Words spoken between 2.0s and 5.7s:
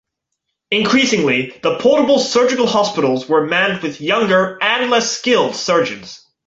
surgical hospitals were manned with younger and less skilled